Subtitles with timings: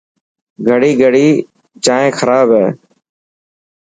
[0.67, 1.27] گڙي گڙي
[1.85, 2.67] جائين خراب هي.